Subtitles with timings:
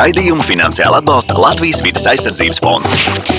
[0.00, 2.92] Raidījumu finansiāli atbalsta Latvijas vidas aizsardzības fonds.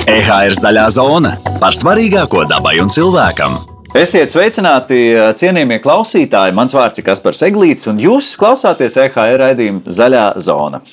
[0.06, 3.56] EHR zaļā zona par svarīgāko dabai un cilvēkam.
[3.98, 5.00] Esiet sveicināti,
[5.42, 6.54] cienījamie klausītāji.
[6.54, 10.84] Mans vārds ir Kaspars Eglīts, un jūs klausāties EHR raidījuma Zaļā zona.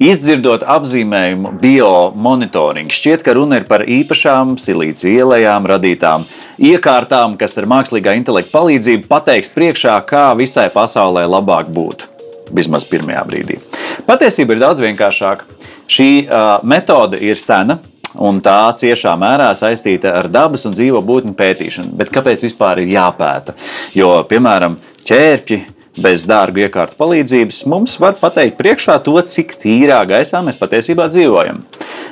[0.00, 6.24] Izdzirdot apzīmējumu biomonitoring, šķiet, ka runa ir par īpašām silīcija ielējām radītām
[6.72, 12.14] iekārtām, kas ar mākslīgā intelekta palīdzību pateiks priekšā, kā visai pasaulē labāk būtu.
[12.54, 13.58] Vismaz pirmajā brīdī.
[14.06, 15.46] Patiesība ir daudz vienkāršāka.
[15.88, 17.78] Šī uh, metode ir sena,
[18.16, 21.96] un tā ciešā mērā saistīta ar dabas un dzīvo būtņu pētīšanu.
[21.98, 23.54] Bet kāpēc vispār ir jāpēta?
[23.96, 25.60] Jo, piemēram, ķērpji
[26.02, 31.62] bez dārgu iekārtu palīdzības mums var pateikt priekšā to, cik tīrā gaisā mēs patiesībā dzīvojam.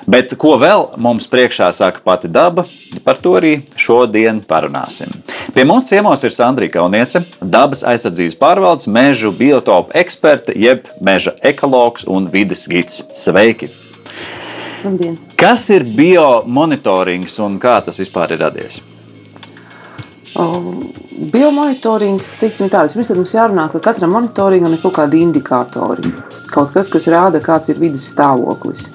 [0.06, 2.62] Bet ko vēl mums priekšā saka pati daba,
[3.06, 5.10] par to arī šodien parunāsim.
[5.54, 12.06] Pie mums ciemos ir Sandrija Kauniece, dabas aizsardzības pārvaldes, mežu biotopu eksperte, jeb meža ekologs
[12.06, 13.02] un vides gids.
[13.14, 13.72] Sveiki!
[14.84, 15.16] Labdien.
[15.38, 18.78] Kas ir biomonitorings un kā tas vispār ir radies?
[21.16, 26.10] Biomonitorings, teiksim tā, vispirms mums jārunā, ka katram monitoringam ir kaut kādi indikātori.
[26.52, 28.90] Kaut kas, kas rāda, kāds ir vidas stāvoklis.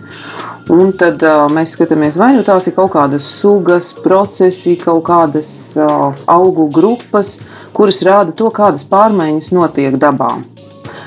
[0.69, 5.49] Un tad uh, mēs skatāmies, vai nu tās ir kaut kādas sugas, procesi, kaut kādas
[5.81, 7.39] uh, augu grupas,
[7.73, 10.35] kuras rāda to, kādas pārmaiņas notiek dabā.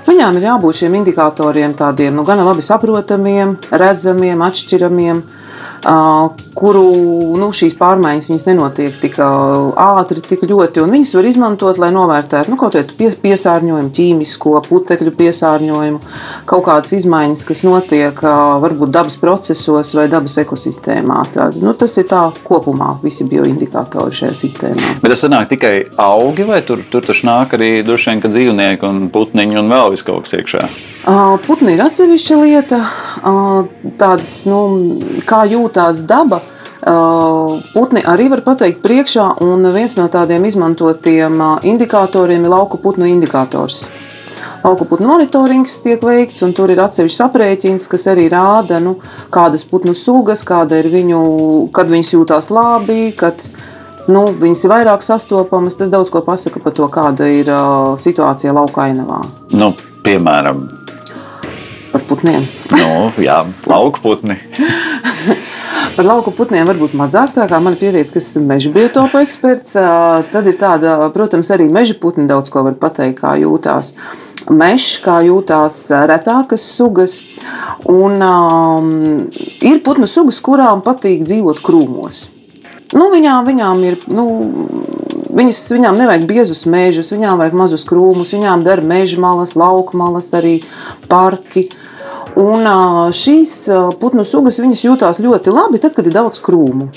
[0.09, 5.23] Viņām ir jābūt šiem indikatoriem tādiem nu, gan labi saprotamiem, redzamiem, atšķiramiem,
[5.84, 6.82] kuru
[7.36, 10.84] nu, šīs pārmaiņas nenotiek tik ātri, tik ļoti.
[10.88, 16.00] Viņas var izmantot, lai novērtētu nu, kaut kādu piesārņojumu, ķīmisko, putekļu piesārņojumu,
[16.48, 18.22] kaut kādas izmaiņas, kas notiek
[18.64, 21.20] varbūt dabas procesos vai dabas ekosistēmā.
[21.34, 24.96] Tā, nu, tas ir tā kopumā, visi bioindikatori šajā sistēmā.
[25.02, 29.06] Bet tas nāk tikai augi, vai tur, tur taču nāk arī droši vien dzīvnieki un
[29.14, 30.64] putniņi un vēl viss kaut kas iekšā?
[31.44, 32.80] Putni ir atsevišķa lieta.
[34.00, 34.60] Tādas, nu,
[35.28, 35.42] kā
[35.75, 36.41] jūtās daba,
[37.75, 43.89] putni arī var pateikt priekšā, un viens no tādiem izmantotiem indikatoriem ir lauku putnu indikators.
[44.64, 48.98] Lauku putnu monitorings tiek veikts, un tur ir atsevišķs aprēķins, kas arī rāda, nu,
[49.33, 51.20] kādas putnu sugas, kāda ir viņu,
[51.73, 53.41] kad viņas jūtās labi, kad
[54.08, 55.77] nu, viņas ir vairāk sastopamas.
[55.77, 59.20] Tas daudz ko pasaka par to, kāda ir uh, situācija lauka ainavā.
[59.52, 59.73] Nu,
[60.05, 60.64] piemēram,
[61.92, 62.48] par putniem.
[62.73, 64.41] nu, jā, lauku putni.
[65.94, 69.77] Par lauku putniem varbūt mazāk, tā kā man pieteicis, ka esmu meža biotopu eksperts.
[70.32, 73.92] Tad ir tāda, protams, arī meža putni daudz ko var pateikt, kā jūtās.
[74.50, 75.77] Mežs, kā jūtās
[76.10, 77.20] retākas sugas.
[77.86, 78.90] Un um,
[79.62, 82.24] ir putnu sugas, kurām patīk dzīvot krūmos.
[82.94, 84.00] Nu, viņām, viņām ir.
[84.11, 84.26] Nu,
[85.34, 90.28] Viņas, viņām nevajag biezus mežus, viņām vajag mazus krūmus, viņām der meža malas, lauka malas,
[90.38, 90.61] arī
[91.11, 91.64] parki.
[92.40, 92.67] Un
[93.14, 93.52] šīs
[94.00, 96.89] putnu sugas jūtās ļoti labi, tad, kad ir daudz krūmu.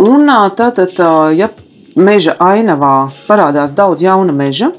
[0.00, 0.96] Un tātad,
[1.36, 1.50] ja
[1.98, 4.70] meža ainavā parādās daudz jauna meža,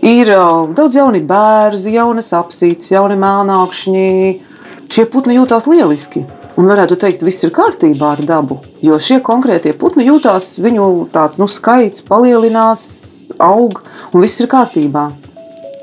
[0.00, 0.32] ir
[0.76, 4.08] daudz jauni bērni, jaunas apsītas, jauni mēnākšņi.
[4.92, 6.26] Šie putni jūtās lieliski.
[6.60, 8.58] Un varētu teikt, viss ir kārtībā ar dabu.
[8.84, 12.82] Jo šie konkrētie putni jūtās, viņu tāds nu, skaits palielinās,
[13.40, 13.80] aug,
[14.12, 15.06] un viss ir kārtībā.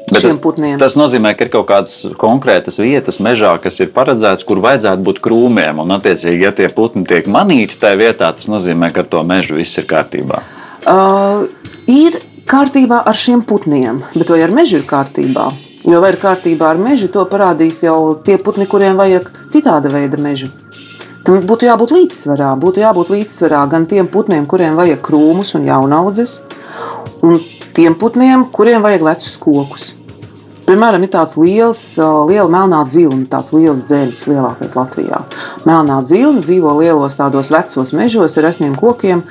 [0.10, 0.78] Bet tas, putniem.
[0.82, 5.22] tas nozīmē, ka ir kaut kādas konkrētas vietas mežā, kas ir paredzētas, kur vajadzētu būt
[5.26, 5.82] krūmiem.
[5.84, 9.60] Un, attiecīgi, ja tie putni tiek manīti tajā vietā, tas nozīmē, ka ar to mežu
[9.60, 10.42] viss ir kārtībā.
[10.90, 11.46] Uh,
[11.92, 12.18] ir
[12.50, 15.50] kārtībā ar šiem putniem, bet vai ar mežu ir kārtībā?
[15.88, 20.20] Jo vai ir kārtībā ar mežu, to parādīs jau tie putni, kuriem vajag citāda veida
[20.20, 20.50] mežu.
[21.28, 22.54] Tam būtu jābūt līdzsvarā.
[22.60, 26.40] Būtu jābūt līdzsvarā gan tiem putniem, kuriem vajag krūmus un jaunaudzes,
[27.22, 27.40] un
[27.76, 29.92] tiem putniem, kuriem vajag lecus kokus.
[30.70, 31.80] Piemēram, ir tāds liels,
[32.30, 35.24] liela melnā dzilna, tāds liels dzēļš, lielākais Latvijā.
[35.66, 39.24] Melnā dzilna dzīvo lielos tādos vecos mežos ar resniem kokiem.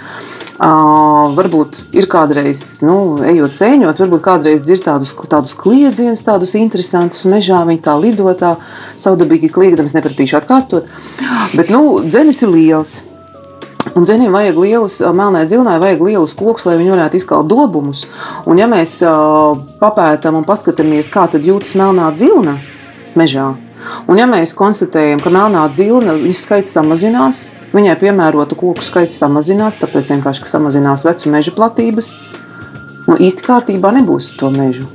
[0.58, 7.22] Uh, varbūt ir kādreiz, nu, ejot sēņot, varbūt kādreiz dzird tādus, tādus kliedzienus, tādus interesantus
[7.30, 7.62] mežā.
[7.68, 8.56] Viņi tā lido, tā
[8.98, 10.90] saudabīgi kliegdams, nepratīšu atkārtot.
[11.54, 12.96] Bet, nu, dzenis ir liels.
[13.96, 18.04] Un dzinējiem vajag lielus, melnai zilnai vajag lielus kokus, lai viņi varētu izkalt dobumus.
[18.48, 22.58] Un ja mēs uh, papētām un paskatāmies, kā tad jūtas melnā zilna
[23.18, 23.50] mežā,
[24.08, 27.42] un ja mēs konstatējam, ka melnā zilna viņas skaits samazinās,
[27.74, 32.14] viņai piemērotu koku skaits samazinās, tāpēc vienkārši samazinās vecu meža platības,
[33.08, 34.88] nu, īsti kārtībā nebūs to mežu.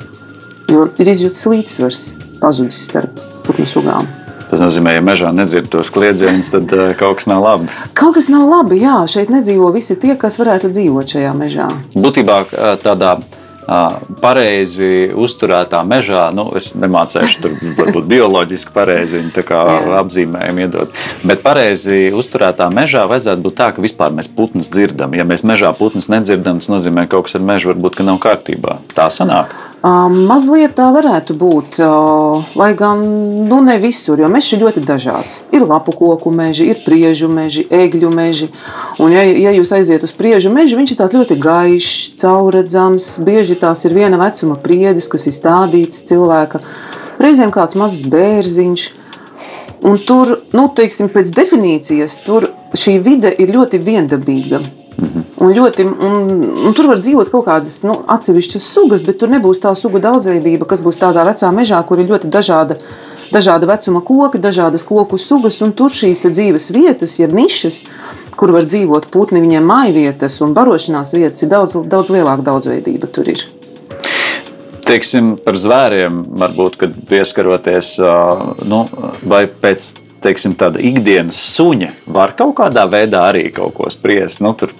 [0.71, 2.03] Jo ir izjūtas līdzsvars
[2.41, 4.07] pazudis starp putnu sugām.
[4.53, 7.71] Tas nozīmē, ja mežā nedzird tos kliedzienus, tad uh, kaut kas nav labi.
[7.97, 8.99] Kaut kas nav labi, jā.
[9.09, 11.71] Šeit nedzīvo visi tie, kas varētu dzīvot šajā mežā.
[11.97, 12.43] Būtībā
[12.83, 13.15] tādā
[14.21, 22.11] pareizi uzturētā mežā, nu, es nemācīšu tur varbūt bioloģiski pareizi viņu apzīmējumu iedot, bet pareizi
[22.13, 25.15] uzturētā mežā vajadzētu būt tā, ka vispār mēs putnus dzirdam.
[25.17, 28.81] Ja mēs mežā putnus nedzirdam, tas nozīmē, ka kaut kas ar mežu varbūt nav kārtībā.
[28.93, 29.55] Tā sanāk.
[29.83, 31.77] Mazliet tā varētu būt,
[32.55, 33.01] lai gan
[33.49, 35.41] nu, ne visur, jo mežs ir ļoti dažāds.
[35.51, 38.47] Ir lapu koku meži, ir priežu meži, egļu meži.
[39.03, 43.17] Un, ja, ja jūs aiziet uz priežu mežu, viņš ir ļoti gaišs, caurredzams.
[43.27, 46.61] Bieži tās ir viena vecuma priedes, kas ir stādīts cilvēka.
[47.19, 48.85] Reizēm kāds mazs bērziņš.
[49.83, 54.63] Un tur, nu, teiksim, pēc definīcijas, tur šī vide ir ļoti viendabīga.
[55.43, 59.59] Un ļoti, un, un tur var dzīvot kaut kādas nu, atsevišķas sugas, bet tur nebūs
[59.63, 62.77] tā sugu daudzveidība, kas būs tādā vecā mežā, kur ir ļoti dažāda,
[63.33, 65.57] dažāda vecuma koki, dažādas koku sugas.
[65.59, 67.81] Tur šīs dzīves vietas, jeb nišas,
[68.37, 73.09] kur var dzīvot putni, viņiem mājvietas un barošanās vietas, ir daudz, daudz lielāka daudzveidība.
[73.13, 73.43] Tur ir.
[74.83, 76.79] Teiksim, par zvēriem, varbūt,
[77.09, 77.95] pieskaroties,
[78.67, 78.81] nu,
[79.31, 79.93] vai pēc
[80.23, 84.41] teiksim, tāda ikdienas suņa var kaut kādā veidā arī kaut ko spriest.
[84.43, 84.71] Nu, tur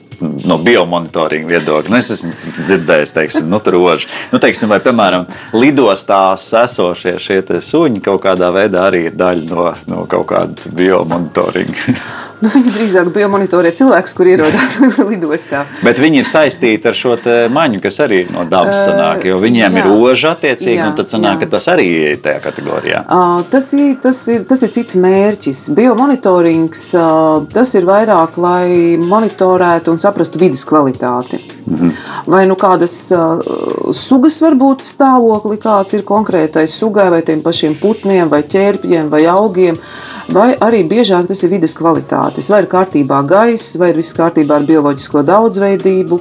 [0.47, 1.93] no biomonitoringa viedokļa.
[1.93, 2.33] Nu, es esmu
[2.63, 4.09] dzirdējis, teiksim, nu, tur rožu.
[4.33, 9.71] Nu, teiksim, vai, piemēram, lidostās esošie šie suņi kaut kādā veidā arī ir daļa no,
[9.89, 11.97] no kaut kāda biomonitoringa.
[12.43, 14.75] Nu, viņi drīzāk bija monitorē cilvēkus, kur ierodas
[15.11, 15.63] lidostā.
[15.85, 17.15] Bet viņi ir saistīti ar šo
[17.53, 21.11] maņu, kas arī no dabas sanāk, jo viņiem jā, ir roža attiecīgi, jā, un tad
[21.13, 21.45] sanāk, jā.
[21.45, 23.03] ka tas arī ir tajā kategorijā.
[23.53, 25.63] Tas, ir, tas, ir, tas ir cits mērķis.
[25.77, 26.83] Biomonitorings
[27.53, 31.39] tas ir vairāk, lai monitorētu un saprastu vidas kvalitāti.
[31.65, 31.91] -hmm.
[32.25, 33.39] Vai nu kādas uh,
[33.91, 39.25] sugas var būt stāvokli, kāds ir konkrētais sugai, vai tiem pašiem putniem, vai ķērpļiem, vai
[39.25, 39.75] augiem.
[39.75, 44.15] Uh, vai arī biežāk tas ir vidas kvalitātes, vai ir kārtībā gaiss, vai ir viss
[44.15, 46.19] kārtībā ar bioloģisko daudzveidību,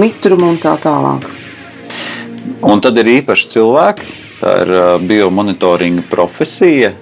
[0.00, 1.28] mitrumu un tā tālāk.
[2.64, 4.06] Un tad ir īpaši cilvēki,
[4.40, 4.72] tā ir
[5.04, 6.94] biomonitoringa profesija,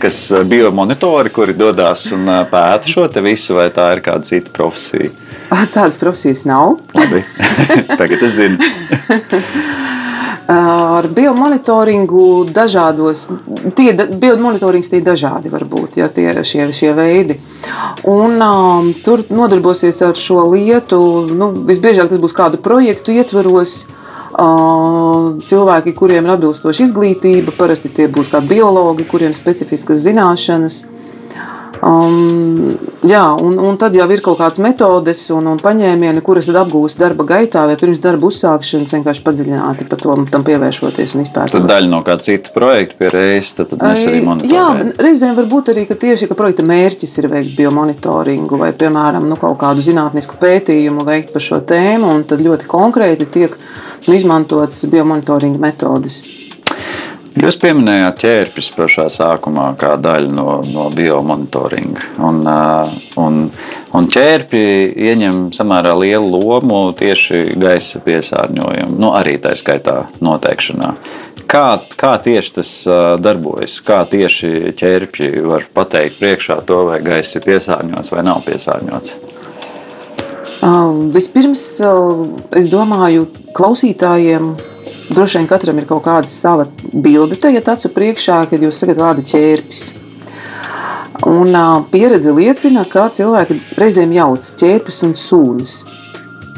[0.00, 5.10] kas biomonitori, kuri dodas un pēta šo visu, vai tā ir kāda cita profesija.
[5.48, 6.78] Tādas profesijas nav.
[6.94, 7.24] Labi,
[8.00, 8.58] tagad es zinu.
[10.48, 13.26] ar biomonitoringu dažādos,
[13.76, 17.36] tie biomonitorings tie dažādi var būt, ja tie šie, šie veidi.
[18.08, 25.36] Un um, tur nodarbosies ar šo lietu, nu, visbiežāk tas būs kādu projektu ietvaros, uh,
[25.44, 30.86] cilvēki, kuriem ir atbilstoša izglītība, parasti tie būs kādi biologi, kuriem ir specifiskas zināšanas.
[31.78, 32.74] Um,
[33.06, 37.26] jā, un, un tad jau ir kaut kādas metodes un, un paņēmieni, kuras apgūst darba
[37.28, 41.54] gaitā vai pirms darba uzsākšanas, vienkārši padziļināti par to tam pievēršoties un izpētot.
[41.54, 44.82] Tad daļa no kāda cita projekta pie reizes, tad, tad mēs arī monitorējam.
[44.82, 49.30] Jā, reizēm var būt arī, ka tieši ka projekta mērķis ir veikt biomonitoringu vai, piemēram,
[49.30, 53.54] nu, kaut kādu zinātnisku pētījumu veikt par šo tēmu, un tad ļoti konkrēti tiek
[54.10, 56.22] izmantotas biomonitoringa metodes.
[57.38, 62.08] Jūs pieminējāt ķērpus pašā sākumā, kā daļu no, no biomonitoringa.
[62.26, 62.40] Un,
[63.22, 63.36] un,
[63.94, 64.62] un ķērpi
[65.06, 70.90] ieņem samērā lielu lomu tieši gaisa piesārņojumā, nu, arī tā skaitā noteikšanā.
[71.48, 72.72] Kā, kā tieši tas
[73.22, 73.76] darbojas?
[73.86, 79.14] Kā tieši ķērpji var pateikt priekšā to, vai gaisa ir piesārņots vai nav piesārņots?
[80.58, 82.26] Uh, vispirms, uh,
[82.58, 84.56] es domāju, klausītājiem
[85.08, 89.24] Droši vien katram ir kaut kāda sava bilde tagad acu priekšā, kad jūs sakat vārdu
[89.30, 89.86] ķērpis.
[91.26, 95.78] Un uh, pieredze liecina, ka cilvēki reizēm jauc ķērpus un sūnas.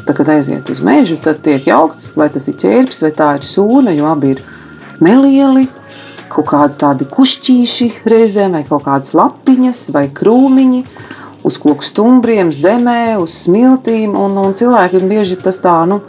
[0.05, 3.47] Tad, kad aiziet uz mežu, tad tiek jaukts, vai tas ir ķērpis vai tā ir
[3.47, 4.43] sūna, jo abi ir
[5.01, 5.67] nelieli,
[6.31, 10.83] kaut kādi tādi kušķīši reizēm, vai kaut kādas lapiņas vai krūmiņi
[11.47, 14.13] uz koku stumbriem, zemē, uz smiltīm.
[14.17, 16.01] Un, un cilvēkiem bieži tas tā, nu,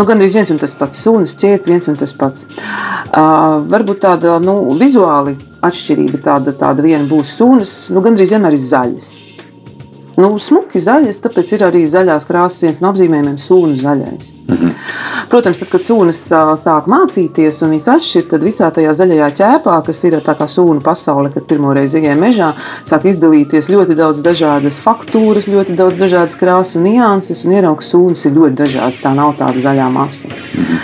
[0.00, 2.46] Nu, Gan arī viens un tas pats sunis, ķēpj viens un tas pats.
[2.48, 8.62] Uh, varbūt tāda nu, vizuāli atšķirība tāda, tāda viena būs sunis, nu, gandrīz vienmēr ir
[8.64, 9.10] zaļas.
[10.18, 14.32] Nu, smuki zaļas, tāpēc ir arī zaļās krāsas viens no apzīmējumiem- sūnu zaļais.
[14.48, 14.72] Mm -hmm.
[15.30, 16.18] Protams, tad, kad sūnas
[16.58, 20.80] sāk mācīties un viņas atšķirt, tad visā tajā zaļajā ķēpā, kas ir tā kā sūnu
[20.82, 22.52] pasaule, kad pirmo reizi ienāk mežā,
[22.84, 28.26] sāk izdalīties ļoti daudz dažādas faktūras, ļoti daudz dažādas krāsas un nianses, un ierauga sūnas
[28.26, 29.00] ir ļoti dažādas.
[29.00, 30.26] Tā nav tāda zaļā masa.
[30.26, 30.78] Mm -hmm.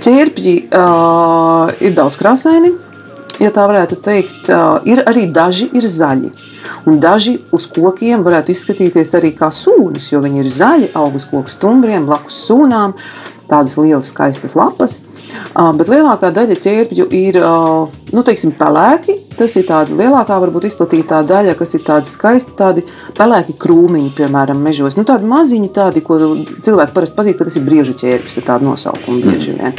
[0.00, 2.72] Ķērpji uh, ir daudz krāsaini,
[3.42, 4.50] ja tā varētu teikt,
[4.88, 6.30] ir arī daži ir zaļi.
[6.88, 11.26] Un daži uz kokiem varētu izskatīties arī kā sūnas, jo viņi ir zaļi, aug uz
[11.30, 12.94] koku stumbriem, blakus sūnām,
[13.50, 15.00] tādas lielas, skaistas lapas.
[15.54, 21.56] Bet lielākā daļa ķērpju ir nu, teiksim, pelēki, Tas ir tāda lielākā, varbūt izplatītā daļa,
[21.58, 22.84] kas ir tādi skaisti, tādi
[23.18, 24.94] pelēki krūmiņi, piemēram, mežos.
[24.98, 26.18] Nu, tādi maziņi, tādi, ko
[26.62, 29.74] cilvēki parasti pazīst, ka tas ir briežu ķērpis, ir tāda nosaukuma bieži vien.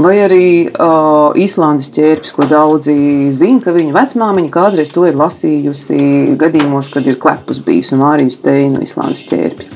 [0.00, 2.96] Vai arī uh, Īslandes ķērpis, ko daudzi
[3.36, 6.00] zina, ka viņu vecmāmiņa kādreiz to ir lasījusi
[6.40, 9.75] gadījumos, kad ir klepus bijis un Mārijas teina no Īslandes ķērpja.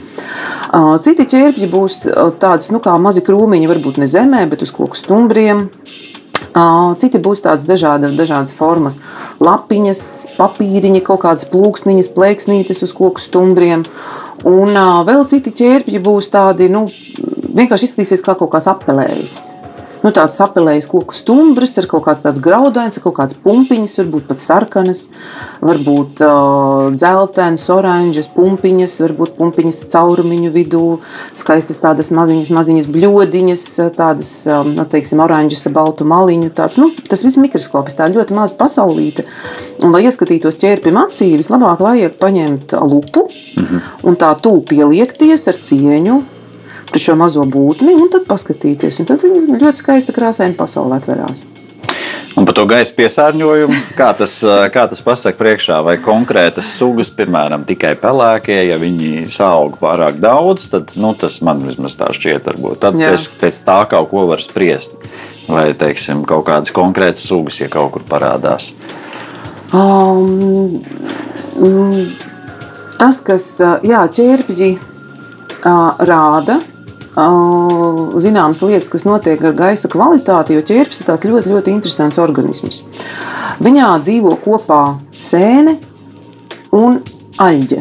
[0.70, 1.96] Citi ķērpji būs
[2.38, 5.66] tādi nu, kā mazi krūmiņi, varbūt ne zemē, bet uz koku stumbriem.
[6.98, 8.98] Citi būs tādas dažāda, dažādas formas,
[9.42, 10.02] lapiņas,
[10.38, 13.84] papīriņi, kaut kādas plūksniņas, plēksnītes uz koku stumbriem.
[14.48, 16.86] Un vēl citi ķērpji būs tādi, nu,
[17.54, 19.40] vienkārši izskatīsies kā kaut kāds apelējs
[20.04, 24.42] nu, tāds apelējis koku stumbrs, ar kaut kāds tāds graudains, kaut kāds pumpiņas, varbūt pat
[24.42, 25.04] sarkanas,
[25.64, 30.84] varbūt uh, dzeltenas, oranžas, pumpiņas, varbūt pumpiņas caurumiņu vidū,
[31.36, 33.66] skaistas tādas maziņas, maziņas bļodiņas,
[33.98, 36.50] tādas, um, nu, teiksim, oranžas baltu maliņu.
[36.56, 39.26] Tāds, nu, tas viss mikroskopis, tā ļoti maza pasaulīte.
[39.80, 43.88] Un, lai ieskatītos ķērpim acī, vislabāk vajag paņemt lupu mhm.
[44.06, 46.20] un tā tūp pieliekties ar cieņu
[46.98, 48.98] šo mazo būtni un tad paskatīties.
[49.02, 51.46] Un tad ļoti skaista krāsaina pasaule atverās.
[52.38, 54.36] Un par to gaisa piesārņojumu, kā tas,
[54.72, 60.68] kā tas pasaka priekšā, vai konkrētas sugas, piemēram, tikai pelēkie, ja viņi saug pārāk daudz,
[60.72, 62.46] tad nu, tas man vismaz tā šķiet.
[62.46, 62.78] Varbūt.
[62.84, 63.12] Tad Jā.
[63.16, 64.94] es pēc tā kaut ko varu spriest.
[65.50, 68.70] Vai teiksim, kaut kādas konkrētas sugas, ja kaut kur parādās.
[69.74, 70.78] Um,
[71.58, 71.98] um,
[73.00, 73.56] tas, kas
[73.86, 74.70] jā, ķērpji
[76.06, 76.60] rāda,
[77.16, 82.82] zināmas lietas, kas notiek ar gaisa kvalitāti, jo ķērpes ir tāds ļoti, ļoti interesants organisms.
[83.60, 85.78] Viņā dzīvo kopā sēne
[86.72, 87.00] un
[87.40, 87.80] aļģe.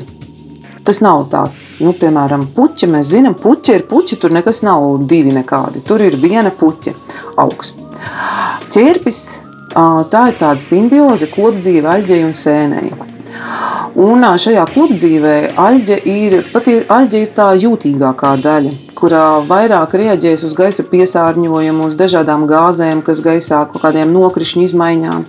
[0.83, 2.87] Tas nav tāds, nu, piemēram, puķa.
[2.89, 5.83] Mēs zinām, puķa ir puķa, tur nekas nav divi nekādi.
[5.85, 6.95] Tur ir viena puķa
[7.37, 7.75] augs.
[8.73, 9.21] Ķērpis
[10.09, 12.91] tā ir tāda simbioze kopdzīve aļģei un sēnei.
[13.99, 20.55] Un šajā kopdzīvē aļģe ir, pati aļģe ir tā jūtīgākā daļa kurā vairāk reaģēs uz
[20.57, 25.25] gaisa piesārņojumu, uz dažādām gāzēm, kas gaisā kaut kādiem nokrišņu izmaiņām.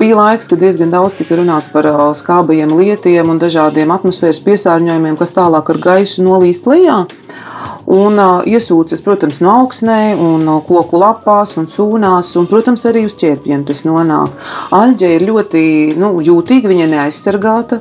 [0.00, 5.34] Bija laiks, kad diezgan daudz tika runāts par skābajiem lietiem un dažādiem atmosfēras piesārņojumiem, kas
[5.36, 7.04] tālāk ar gaisu nolīst lejā.
[7.86, 8.18] Un
[8.50, 13.62] iesūcas, protams, no augsnē, un no koku lapās un sūnās, un, protams, arī uz ķērpiem
[13.68, 14.34] tas nonāk.
[14.74, 15.62] Aļģe ir ļoti
[16.00, 17.78] nu, jūtīga, viņa neaizsargāta.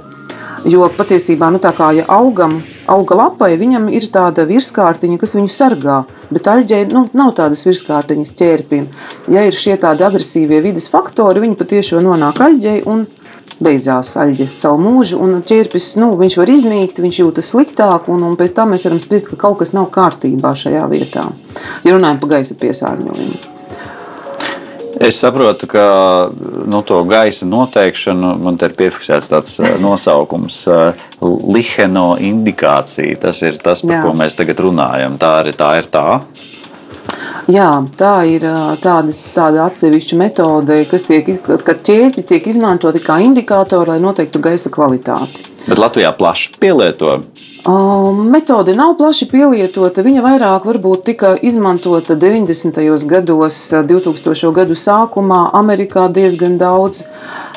[0.69, 2.59] Jo patiesībā, nu, kā ja augam,
[2.91, 5.99] auga lapai, viņam ir tāda virskārtiņa, kas viņu sargā.
[6.33, 8.87] Bet aļģei nu, nav tādas virskārtiņas ķērpiem.
[9.33, 13.05] Ja ir šie tādi agresīvie vidas faktori, viņi patiešām nonāk aļģei un
[13.63, 15.19] beidzās aļģe savu mūžu.
[15.23, 19.31] Un ķērpis nu, var iznīkt, viņš jūtas sliktāk, un, un pēc tam mēs varam spriest,
[19.31, 21.27] ka kaut kas nav kārtībā šajā vietā.
[21.85, 23.54] Ja runājam par gaisa piesārņojumu.
[24.99, 25.85] Es saprotu, ka
[26.65, 31.07] nu, to gaisa noteikšanu man te ir piefiksēts tāds eh, nosaukums, eh,
[31.51, 33.17] liheno indikācija.
[33.25, 34.03] Tas ir tas, par Jā.
[34.05, 35.17] ko mēs tagad runājam.
[35.19, 36.05] Tā, arī, tā ir tā.
[37.51, 43.19] Jā, tā ir eh, tādas, tāda atsevišķa metode, kas tiek, kad ķēpji tiek izmantoti kā
[43.25, 45.54] indikātori, lai noteiktu gaisa kvalitāti.
[45.65, 47.19] Bet Latvijā plaši pielieto.
[48.29, 50.03] Metode nav plaši pielietota.
[50.05, 52.77] Viņa vairāk varbūt tika izmantota 90.
[53.09, 54.51] gados, 2000.
[54.53, 57.01] gadu sākumā, Amerikā diezgan daudz.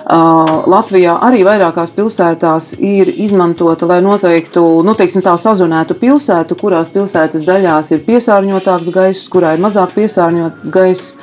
[0.09, 7.45] Latvijā arī vairākās pilsētās ir izmantota, lai noteiktu, nu, teiksim, tā sazonētu pilsētu, kurās pilsētas
[7.45, 11.19] daļās ir piesārņotāks gaiss, kurā ir mazāk piesārņots gaiss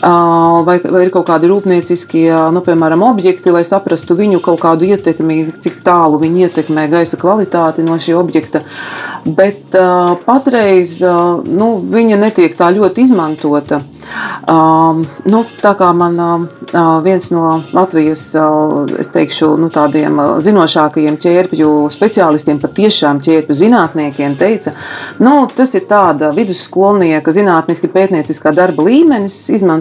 [0.00, 5.38] vai, vai ir kaut kādi rūpnieciskie, nu, piemēram, objekti, lai saprastu viņu kaut kādu ietekmi,
[5.62, 8.62] cik tālu viņi ietekmē gaisa kvalitāti no šī objekta.
[9.26, 13.82] Bet uh, patreiz uh, nu, viņa netiek tā ļoti izmantota.
[14.46, 16.44] Uh, nu, tā kā man uh,
[17.02, 24.76] viens no Latvijas uh, teikšu, nu, tādiem uh, zinošākajiem ķērpju speciālistiem, patiešām ķērpju zinātniekiem, teica,
[25.18, 29.34] nu, tas ir tāda vidusskolnieka zinātniski pētnieciskā darba līmenis,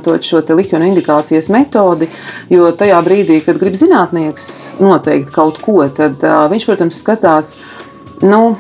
[0.05, 2.07] izmantot šo lihionu indikācijas metodi,
[2.49, 7.55] jo tajā brīdī, kad grib zinātnieks noteikt kaut ko, tad uh, viņš, protams, skatās,
[8.21, 8.55] nu,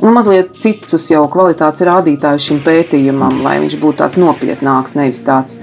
[0.00, 5.58] nu, mazliet citus jau kvalitātes rādītājus šim pētījumam, lai viņš būtu tāds nopietnāks, nevis tāds.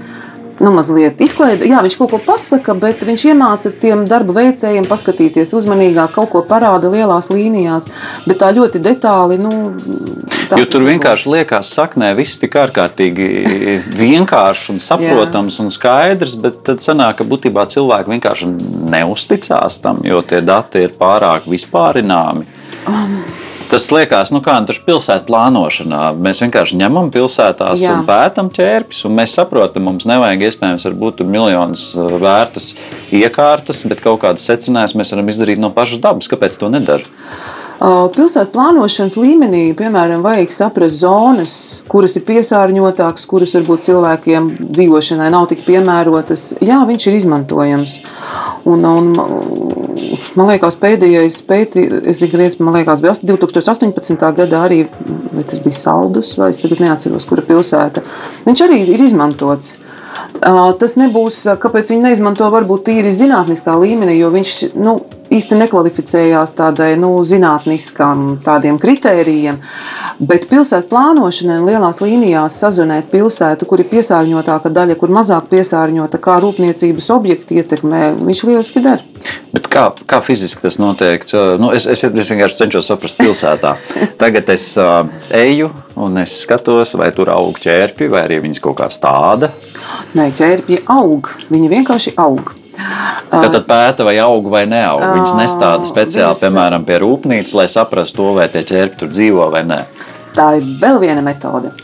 [0.56, 5.52] Nu, mazliet izklaidē, jā, viņš kaut ko pasaka, bet viņš iemāca tiem darba veicējiem paskatīties
[5.58, 7.90] uzmanīgāk, kaut ko parāda lielās līnijās,
[8.24, 9.36] bet tā ļoti detāli.
[9.42, 9.52] Nu,
[10.48, 13.30] tā jo tur vienkārši liekas, saknē viss tik ārkārtīgi
[13.98, 18.52] vienkāršs un saprotams un skaidrs, bet tad sanāk, ka būtībā cilvēki vienkārši
[18.96, 22.48] neusticās tam, jo tie dati ir pārāk vispārināmi.
[22.88, 23.20] Um.
[23.66, 26.02] Tas liekas, nu kā nu, pilsētā plānošanā.
[26.22, 27.96] Mēs vienkārši ņemam pilsētās Jā.
[27.96, 32.74] un pētām ķērpus, un mēs saprotam, mums nevajag iespējams būt miljonus uh, vērtas
[33.10, 36.30] iekārtas, bet kaut kādus secinājumus mēs varam izdarīt no pašas dabas.
[36.30, 37.10] Kāpēc to nedara?
[37.76, 41.52] Pilsētu plānošanas līmenī, piemēram, vajag saprast zonas,
[41.90, 46.54] kuras ir piesārņotākas, kuras varbūt cilvēkiem dzīvošanai nav tik piemērotas.
[46.64, 47.98] Jā, viņš ir izmantojams.
[48.66, 49.10] Un, un,
[50.38, 54.16] man liekas, pēdējais pētījums, es zinu, ka viens man liekas, bija 2018.
[54.40, 54.82] gadā arī,
[55.32, 58.04] bet tas bija Saldus, vai es tagad neatceros, kura pilsēta.
[58.46, 59.76] Viņš arī ir izmantots.
[60.80, 64.98] Tas nebūs, kāpēc viņi neizmanto varbūt tīri zinātniskā līmenī, jo viņš nu,
[65.32, 69.58] īsti nekvalificējās tādai nu, zinātniskām tādiem kritērijiem.
[70.20, 76.38] Bet pilsētu plānošanai lielās līnijās sazonēt pilsētu, kur ir piesārņotāka daļa, kur mazāk piesārņota, kā
[76.44, 79.02] rūpniecības objekti ietekmē, viņš lieliski dara.
[79.54, 81.24] Bet kā, kā fiziski tas notiek?
[81.58, 83.74] Nu, es, es, es vienkārši cenšos saprast pilsētā.
[84.22, 85.02] Tagad es uh,
[85.34, 89.50] eju un es skatos, vai tur aug ķērpi, vai arī viņas kaut kā stāda.
[90.16, 91.30] Nē, ķērpji aug.
[91.52, 92.52] Viņi vienkārši aug.
[93.30, 95.00] Tad, tad pēta, vai aug vai neaug.
[95.00, 96.42] Viņas nestāda speciāli, Viņas...
[96.44, 99.80] piemēram, pie rūpnīcas, lai saprastu to, vai tie ķērpi tur dzīvo vai nē.
[100.36, 101.72] Tā ir vēl viena metode.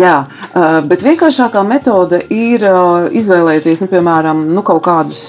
[0.00, 0.16] Jā,
[0.86, 2.62] bet vienkāršākā metode ir
[3.16, 5.22] izvēlēties, nu, piemēram, nu, kaut kādus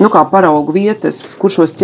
[0.00, 1.74] nu, kā paraugu vietas, kur šos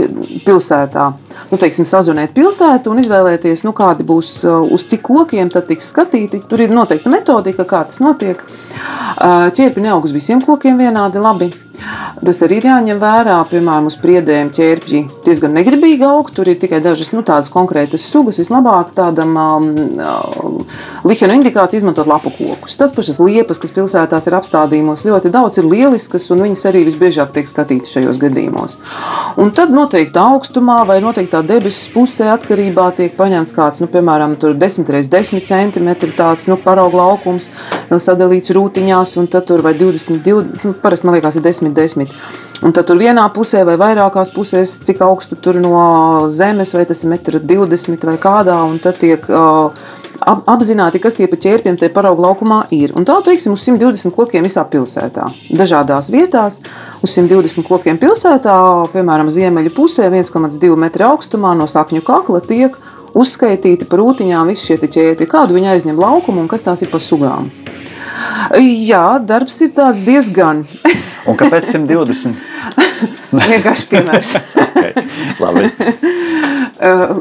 [0.46, 1.06] pilsētā,
[1.50, 6.42] nu, teiksim, sazonēt pilsētu un izvēlēties, nu, kādi būs uz cik kokiem tad tiks skatīti.
[6.48, 8.42] Tur ir noteikta metodika, kā tas notiek.
[9.16, 11.52] Ķērpi neaug uz visiem kokiem vienādi labi.
[12.24, 13.36] Tas arī ir jāņem vērā.
[13.50, 16.30] Piemēram, uz priedēm ķērpji diezgan negribīgi aug.
[16.34, 18.40] Tur ir tikai dažas nu, tādas konkrētas sugas.
[18.40, 19.68] Vislabāk tādam um,
[20.00, 22.76] uh, lihenu indikācijai izmantot lapu kokus.
[22.78, 27.34] Tas pašas liepas, kas pilsētās ir apstādījumos, ļoti daudz ir lieliskas, un viņas arī visbiežāk
[27.36, 28.78] tiek skatītas šajos gadījumos.
[29.40, 34.86] Un tad noteikti augstumā vai noteiktā debesis pusē atkarībā tiek paņemts kāds, nu, piemēram, 10
[34.86, 37.50] x 10 cm tāds nu, paraugu laukums,
[37.90, 42.14] sadalīts rūtiņās, un tad tur vai 20, 20 nu, parasti man liekas, ir 10 10.
[42.64, 45.76] Un tad tur vienā pusē vai vairākās pusēs, cik augstu tur no
[46.32, 49.74] zemes, vai tas ir 1,20 m vai kādā, un tad tiek uh,
[50.24, 52.94] apzināti, kas tie pa ķērpiem te paraugu laukumā ir.
[52.96, 55.28] Un tā, teiksim, uz 120 kokiem visā pilsētā.
[55.52, 56.60] Dažādās vietās
[57.02, 58.56] uz 120 kokiem pilsētā,
[58.94, 62.76] piemēram, ziemeļu pusē, 1,2 metru augstumā no sakņu kakla tiek
[63.16, 67.00] uzskaitīti par rūtiņām visi šie ķērpi, kādu viņi aizņem laukumu un kas tās ir pa
[67.02, 67.50] sugām.
[68.60, 70.64] Jā, darbs ir tāds diezgan.
[71.26, 72.36] Un kāpēc 120?
[73.36, 74.32] Vienkārši piemērs.
[74.64, 75.06] okay,
[75.42, 75.70] labi.
[76.76, 77.16] Uh,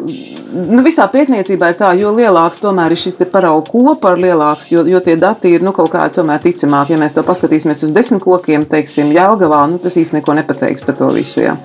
[0.51, 4.99] nu, visā pētniecībā ir tā, jo lielāks tomēr ir šis paraugu kopa, lielāks, jo, jo
[5.03, 6.95] tie dati ir nu, kaut kā tomēr ticamāki.
[6.95, 10.99] Ja mēs to paskatīsimies uz desmit kokiem, teiksim, Jēlgavā, nu, tas īsti neko nepateiks par
[10.99, 11.41] to visu.
[11.43, 11.57] Jā.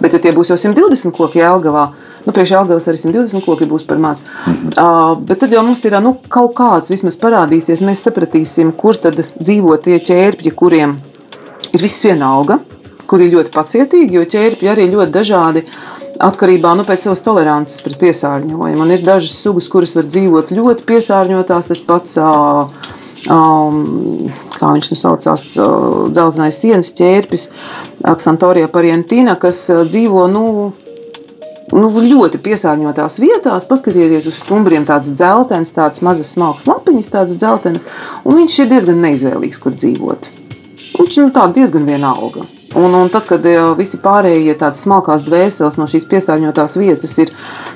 [0.00, 1.84] Bet, ja tie būs jau 120 koki Jēlgavā,
[2.28, 4.22] nu, priekš Jēlgavas arī 120 koki būs par maz.
[4.46, 9.24] Uh, bet tad jau mums ir nu, kaut kāds vismaz parādīsies, mēs sapratīsim, kur tad
[9.40, 11.09] dzīvo tie ķērpji, kuriem ir
[11.78, 12.58] viss vienalga,
[13.10, 15.64] kur ir ļoti pacietīgi, jo ķērpji arī ļoti dažādi
[16.20, 18.84] atkarībā no nu, savas tolerances pret piesārņojumu.
[18.84, 21.70] Un ir dažas sugas, kuras var dzīvot ļoti piesārņotās.
[21.70, 22.16] Tas pats,
[23.30, 23.80] um,
[24.56, 25.46] kā viņš nu saucās,
[26.12, 27.48] dzeltenais sienas ķērpis,
[28.10, 30.44] Aksantorija parientina, kas dzīvo nu,
[31.72, 33.68] nu, ļoti piesārņotās vietās.
[33.68, 37.88] Paskatieties uz stumbriem, tāds dzeltens, tāds mazas smalkas lapiņas, tāds dzeltens,
[38.24, 40.39] un viņš ir diezgan neizvēlīgs, kur dzīvot.
[41.00, 42.42] Viņš ir nu, diezgan vienalga.
[42.74, 47.32] Un, un tad, kad eh, visi pārējie tādas smalkās dvēseles no šīs piesārņotās vietas ir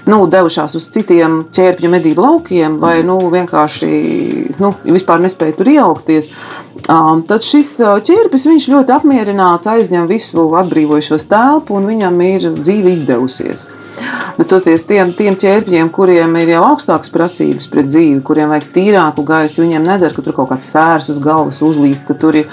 [0.07, 3.90] nu, devušās uz citiem ķērpju medību laukiem, vai nu, vienkārši
[4.62, 6.30] nu, vispār nespēja tur iejaukties,
[6.87, 7.72] tad šis
[8.07, 13.66] ķērpis ļoti apmierināts, aizņem visu atbrīvojušos telpu un viņam ir dzīve izdevusies.
[14.38, 19.24] Bet toties tiem, tiem ķērpļiem, kuriem ir jau augstākas prasības pret dzīvi, kuriem vajag tīrāku
[19.26, 22.50] gaisu, viņiem nedara, ka tur kaut kāds sērs uz galvas uzlīst, ka tur ir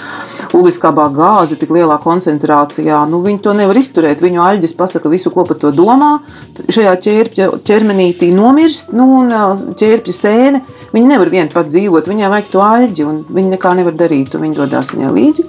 [0.54, 2.31] ugunskābā gāze tik lielā koncentrācijā.
[3.10, 4.22] Nu, viņi to nevar izturēt.
[4.24, 6.14] Viņu aļģis pasaka visu, ko par to domā.
[6.72, 10.62] Šajā ķērpja ķermenītī nomirst, nu, un ķērpja sēne.
[10.94, 14.46] Viņi nevar vien pat dzīvot, viņai vajag to aļģi, un viņi nekā nevar darīt, un
[14.46, 15.46] viņi dodas viņai līdzi.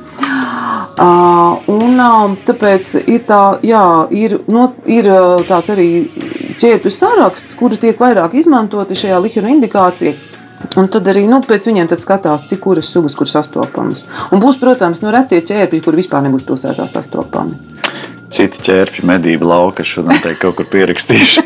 [0.93, 3.81] Uh, un, uh, tāpēc ir, tā, jā,
[4.13, 5.09] ir, no, ir
[5.49, 5.87] tāds arī
[6.61, 10.13] ķērpju saraksts, kuri tiek vairāk izmantoti šajā lihera indikācijā.
[10.79, 14.05] Un tad arī nu, pēc viņiem skatās, cik kuras sugas kur sastopamas.
[14.33, 17.59] Un būs, protams, nu, retie ķērpji, kur vispār nebūs pilsētā sastopami.
[18.33, 21.43] Citi ķērpji, medību lauka, šodien te kaut kur pierakstīšu.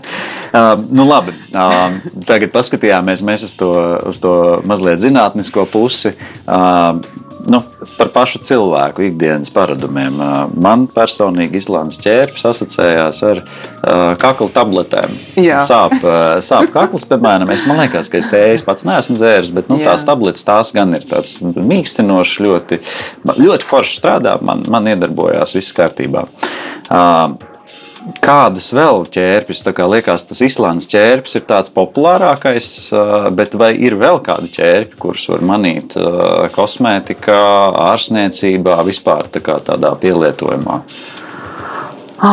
[0.56, 1.98] uh, nu, labi, uh,
[2.28, 3.72] tagad paskatījāmies mēs uz to,
[4.08, 4.36] uz to
[4.68, 6.14] mazliet zinātnisko pusi.
[6.46, 7.02] Uh,
[7.50, 7.60] nu,
[7.96, 10.18] par pašu cilvēku ikdienas paradumiem.
[10.54, 13.42] Man personīgi Islandes ķērpes asociējās ar
[14.22, 15.14] kakla tabletēm.
[15.40, 15.62] Jā.
[15.68, 15.96] Sāp,
[16.44, 19.92] sāp kakls, piemēram, es man liekas, ka es tējas pats neesmu dzēris, bet nu, Jā.
[19.92, 22.82] tās tabletes tās gan ir tāds mīkstinošs, ļoti,
[23.38, 26.26] ļoti forši strādā, man, man iedarbojās, viss kārtībā.
[26.92, 27.51] Uh,
[28.22, 29.04] Kādas vēl
[29.76, 32.66] kā liekas, tas Islandes ķērpes ir tāds populārākais,
[33.38, 35.94] bet vai ir vēl kādi ķērpi, kurus var manīt
[36.56, 37.40] kosmētikā,
[37.92, 40.80] ārstniecībā, vispār tā kā tādā pielietojumā?
[42.22, 42.32] Ā,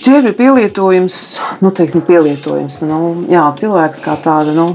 [0.00, 1.16] Ķērbju pielietojums,
[1.64, 2.78] nu, teiksim, pielietojums.
[2.88, 3.00] Nu,
[3.32, 4.54] jā, cilvēks kā tāda.
[4.56, 4.70] Nu,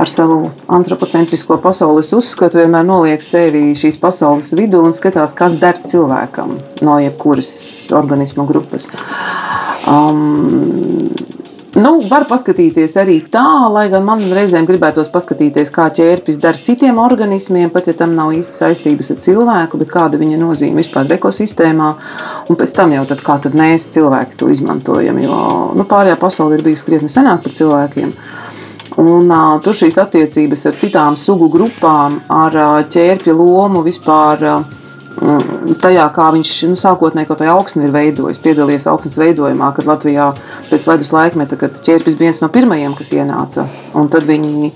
[0.00, 5.78] Ar savu antropocentrisko pasaules uzskatu vienmēr noliek sevi šīs pasaules vidū un skatās, kas der
[5.78, 7.52] cilvēkam no jebkuras
[7.94, 8.88] organisma grupas.
[9.86, 11.12] Um,
[11.72, 16.98] Nu, var paskatīties arī tā, lai gan man reizēm gribētos paskatīties, kā ķērpis dara citiem
[17.00, 21.88] organismiem, pat ja tam nav īsti saistības ar cilvēku, bet kāda viņa nozīme vispār ekosistēmā.
[22.52, 25.38] Un pēc tam jau tad, kā tad mēs cilvēki to izmantojam, jo
[25.78, 28.12] nu, pārējā pasaule ir bijusi krietni senāk par cilvēkiem.
[29.00, 34.46] Un, uh, tur šīs attiecības ar citām sugu grupām, ar uh, ķērpja lomu vispār.
[34.46, 34.78] Uh,
[35.82, 40.30] Tajā, kā viņš nu, sākotnēji kaut kādā augsnē ir veidojis, piedalījies augsnes veidojumā, kad Latvijā
[40.70, 43.66] pēc ledus laikmeta, kad ķērpis bija viens no pirmajiem, kas ienāca.
[43.92, 44.72] Un tad viņi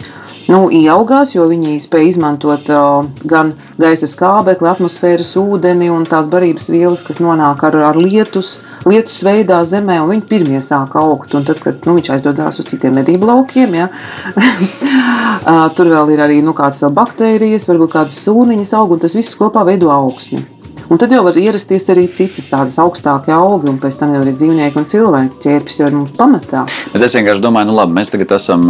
[0.53, 6.71] nu, ieaugās, jo viņi spēja izmantot uh, gan gaisa skābekli, atmosfēras ūdeni un tās barības
[6.73, 8.57] vielas, kas nonāk ar, ar lietus,
[8.89, 11.35] lietus veidā zemē, un viņi pirmie sāka augt.
[11.37, 13.91] Un tad, kad nu, viņš aizdodas uz citiem medību laukiem, ja,
[14.41, 19.39] uh, tur vēl ir arī nu, kādas baktērijas, varbūt kādas sūniņas aug, un tas viss
[19.39, 20.45] kopā veido augsni.
[20.87, 24.37] Un tad jau var ierasties arī citas tādas augstākas augi, un pēc tam jau arī
[24.39, 26.63] dzīvnieki un cilvēki ķērpjas jau ir mums pamatā.
[26.93, 28.69] Bet es vienkārši domāju, nu labi, mēs tagad esam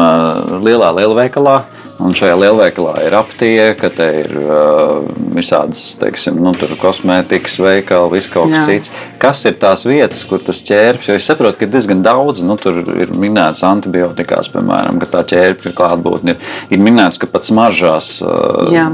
[0.65, 1.59] lielā lielveikalā.
[2.03, 8.53] Un šajā lielveikalā ir aptieka, te ir uh, visādas, teiksim, nu, kosmētikas veikali, viss kaut
[8.53, 8.75] kas Jā.
[8.75, 8.93] cits.
[9.23, 11.09] Kas ir tās vietas, kur tas ķērpjas?
[11.09, 15.73] Jo es saprotu, ka diezgan daudz, nu, tur ir minēts antibiotikās, piemēram, ka tā ķērpja
[15.79, 16.51] klātbūtne ir.
[16.77, 18.91] Ir minēts, ka pat smaržās uh, Jā.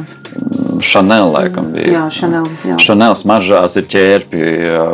[0.83, 1.91] Chanel, laikam, bija.
[1.93, 2.77] Jā, Chanel, jā.
[2.81, 4.87] Chanel smaržās ir ķērpji, jā.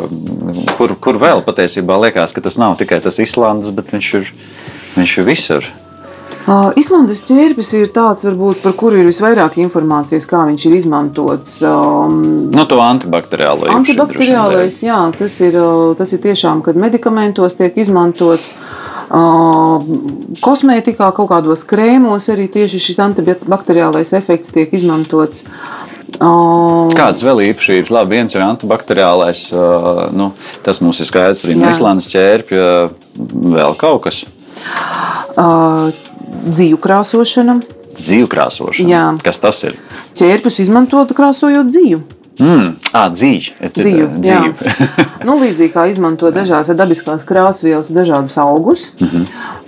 [0.80, 4.32] kur, kur vēl patiesībā liekas, ka tas nav tikai tas Islandes, bet viņš ir,
[4.96, 5.70] viņš ir visur.
[6.48, 11.58] Uh, Islandes ķērbis ir tāds, varbūt, par kuru ir visvairāk informācijas, kā viņš ir izmantots.
[11.66, 15.58] Um, Nu, to antibakteriālo Antibakteriālais, jā, tas ir,
[15.98, 18.54] tas ir tiešām, kad medikamentos tiek izmantots.
[19.08, 19.84] Uh,
[20.44, 25.44] kosmētikā, kaut kādos krēmos arī tieši šis antibakteriālais efekts tiek izmantots.
[26.16, 27.92] Uh, Kādas vēl īpašības?
[27.92, 29.50] Labi, viens ir antibakteriālais.
[30.16, 30.32] Nu,
[30.64, 31.68] tas mums ir skaidrs arī no.
[31.76, 32.66] Islandes ķērpja.
[33.52, 34.24] Vēl kaut kas
[35.36, 35.92] uh,
[36.50, 37.58] dzīvu krāsošana.
[37.98, 38.88] dzīvu krāsošana.
[38.88, 39.04] Jā.
[39.24, 39.78] Kas tas ir?
[40.18, 42.02] Ķērpus izmantot krāsojot dzīvu.
[42.38, 42.74] Mm.
[42.92, 43.68] Ah, dzīve.
[44.22, 44.38] Jā.
[44.48, 44.74] dzīve.
[45.26, 48.92] nu, līdzīgi kā izmanto dažādas dabiskās krāsvielas, dažādus augus.
[49.00, 49.08] Mm.
[49.08, 49.24] -hmm.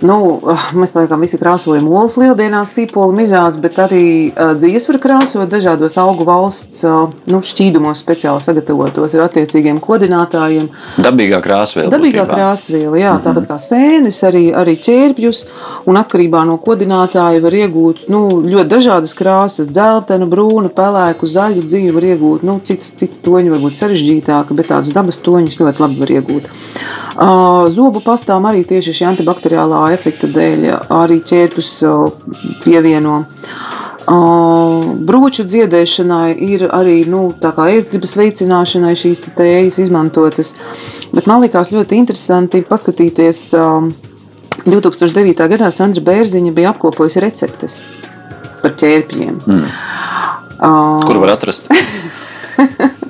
[0.07, 4.99] nu, ah, mēs laikam visi krāsojam olas lieldienās, sīpolu mizās, bet arī uh, dzīves var
[4.99, 10.69] krāsot dažādos augu valsts uh, nu, šķīdumos speciāli sagatavotos ar attiecīgiem kodinātājiem.
[10.97, 11.91] Dabīgā krāsviela.
[11.91, 12.35] Dabīgā būtībā.
[12.35, 13.23] krāsviela, jā, Mhm.
[13.25, 15.45] tāpat kā sēnes, arī, arī ķērpjus.
[15.85, 21.93] Un atkarībā no kodinātāja var iegūt nu, ļoti dažādas krāsas, dzeltenu, brūnu, pelēku, zaļu dzīvi
[21.93, 22.43] var iegūt.
[22.43, 26.49] Nu, cits, citi toņi var būt sarežģītāki, bet tādus dabas toņus ļoti labi var iegūt.
[27.71, 30.67] Zobu pastām arī tieši šī antibakteriālā efekta dēļ
[31.01, 31.71] arī ķērpus
[32.65, 33.23] pievieno.
[34.11, 40.55] Brūču dziedēšanai ir arī nu, ēstgribas veicināšanai šīs tējas izmantotas.
[41.13, 43.43] Bet man liekas ļoti interesanti paskatīties.
[43.57, 43.93] Um,
[44.65, 45.47] 2009.
[45.49, 47.81] gadā Sandra Bērziņa bija apkopojusi receptes
[48.61, 49.39] par ķērpjiem.
[49.47, 49.69] Mm.
[50.61, 51.71] Uh, Kur var atrast?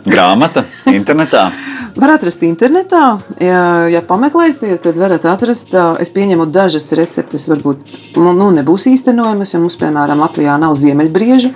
[0.06, 1.50] Grāmata, internetā.
[1.92, 5.74] Var atrast internetā, ja, ja pameklēsiet, tad varat atrast.
[6.00, 11.52] Es pieņemu, dažas receptes varbūt nu, nu, nebūs īstenojamas, jo mums, piemēram, Latvijā nav ziemeļbriežu.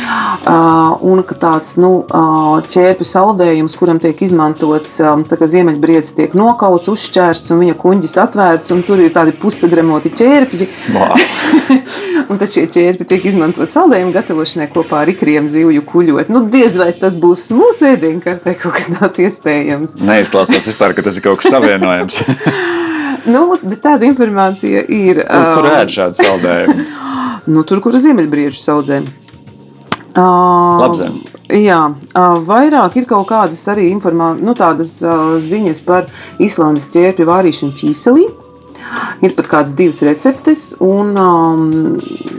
[0.00, 0.56] Ā,
[1.00, 7.54] Un ka tāds nu, ā, ķērpju saldējums, kuram tiek izmantots, kā ziemeļbriedis tiek nokauts, uzšķērsts
[7.54, 10.68] un viņa kuģis atvērts, un tur ir tādi pusagramoti ķērpji.
[12.30, 16.30] Un tad šie ķērpi tiek izmantot saldējumu gatavošanai kopā ar ikriem zivju kuļot.
[16.30, 19.96] Nu, diez vai tas būs mūsu ēdienkartē kaut kas tāds iespējams.
[19.98, 22.20] Neizklausās vispār, ka tas ir kaut kas savienojams.
[23.28, 25.18] Nu, tāda informācija ir.
[25.28, 26.86] Kur, kur ēd šādu saldējumu?
[27.52, 29.02] Nu, tur, kur ziemeļbriežu saudzē.
[30.10, 31.20] Uh, Labzem.
[31.54, 36.08] Jā, uh, vairāk ir kaut kādas arī informā, nu, tādas, uh, ziņas par
[36.42, 38.28] Islandes ķērpju vārīšanu ķīselī.
[39.22, 41.60] Ir pat kādas divas receptes, un um,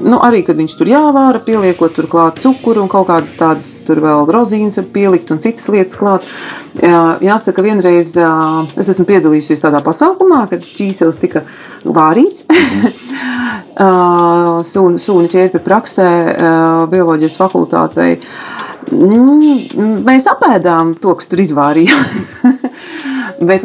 [0.04, 4.02] nu, arī, kad viņš tur jāvāra, pieliekot tur klāt cukuru un kaut kādas tādas, tur
[4.04, 6.28] vēl rozīnas var pielikt un citas lietas klāt.
[6.82, 11.46] Jā, jāsaka, vienreiz uh, es esmu piedalījusies tādā pasākumā, kad ķīselis tika
[11.88, 12.44] vārīts.
[13.72, 18.18] Uh, Sūnu, sūnu ķērpju praksē, uh, bioloģijas fakultātei.
[18.92, 19.38] Nu,
[20.04, 22.18] mēs apēdām to, kas tur izvārījās.
[23.48, 23.64] Bet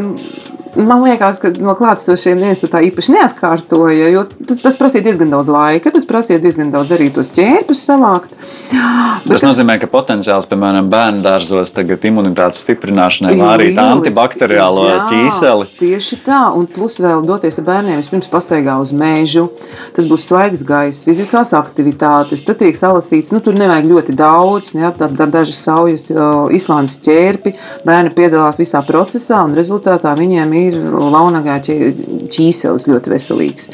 [0.77, 4.11] man liekas, ka no klātesošiem neviens to tā īpaši neatkārtoja.
[4.13, 4.25] Jo
[4.63, 8.33] tas prasīja diezgan daudz laika, tas prasīja diezgan daudz arī tos ķērpus savākt.
[8.71, 15.69] Bet, tas nozīmē, ka potenciāls, piemēram, bērnu dārzos, tagad imunitātes stiprināšanai, arī antibakteriālo jā, ķīseli.
[15.81, 19.49] Tieši tā, un plus vēl doties ar bērniem vispirms pastaigā uz mežu.
[19.97, 24.93] Tas būs svaigs gaiss, fiziskās aktivitātes, tad tiek salasīts, nu tur nevajag ļoti daudz, ja,
[24.97, 26.09] tad, tad dažas saujas,
[26.57, 27.55] Islandes ķērpi,
[27.87, 33.71] bērni piedalās visā procesā un rezultātā viņiem ir ir launagā ķīselis ļoti veselīgs.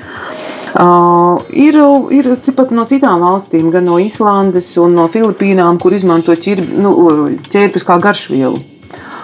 [0.72, 1.76] Uh, ir
[2.16, 6.92] ir pat no citām valstīm, gan no Islandes un no Filipīnām, kur izmanto ķirbi, nu,
[7.52, 8.62] ķērpus kā garšvielu.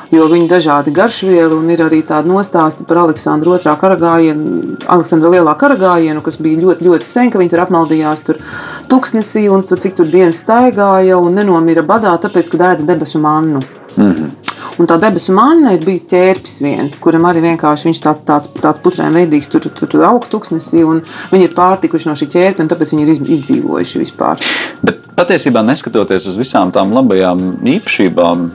[0.08, 5.34] Jo viņi ir dažādi garšvieli, un ir arī tāda nostāsta par Aleksandru otrā karagājienu, Aleksandra
[5.34, 8.40] lielā karagājienu, kas bija ļoti, ļoti sen, ka viņi tur apmaldījās tur
[8.88, 13.60] tuksnesī un tur cik tur dienas staigāja un nenomira badā, tāpēc, ka ēda debesu mannu.
[13.98, 14.30] Mm -hmm.
[14.78, 18.78] Un tā debesu manna ir bijis ķērpis viens, kuram arī vienkārši viņš tāds, tāds, tāds
[18.78, 22.70] putrēm veidīgs, tur, tur, tur aug tuksnesī, un viņi ir pārtikuši no šī ķērpja, un
[22.70, 24.38] tāpēc viņi ir izdzīvojuši vispār.
[24.82, 28.46] Bet patiesībā, neskatoties uz visām tām labajām īpašībām,